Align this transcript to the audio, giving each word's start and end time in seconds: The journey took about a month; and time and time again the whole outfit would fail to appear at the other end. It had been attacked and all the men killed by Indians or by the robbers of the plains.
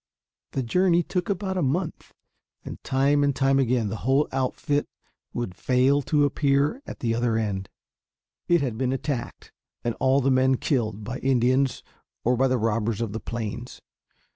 The 0.53 0.63
journey 0.63 1.03
took 1.03 1.29
about 1.29 1.57
a 1.59 1.61
month; 1.61 2.15
and 2.65 2.83
time 2.83 3.23
and 3.23 3.35
time 3.35 3.59
again 3.59 3.89
the 3.89 3.97
whole 3.97 4.27
outfit 4.31 4.87
would 5.31 5.53
fail 5.53 6.01
to 6.01 6.25
appear 6.25 6.81
at 6.87 7.01
the 7.01 7.13
other 7.13 7.37
end. 7.37 7.69
It 8.47 8.61
had 8.61 8.79
been 8.79 8.93
attacked 8.93 9.51
and 9.83 9.93
all 9.99 10.19
the 10.19 10.31
men 10.31 10.57
killed 10.57 11.03
by 11.03 11.19
Indians 11.19 11.83
or 12.23 12.35
by 12.35 12.47
the 12.47 12.57
robbers 12.57 12.99
of 12.99 13.11
the 13.13 13.19
plains. 13.19 13.79